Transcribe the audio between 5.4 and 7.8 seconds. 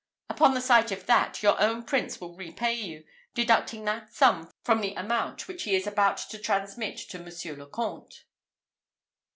which he is about to transmit to Monsieur le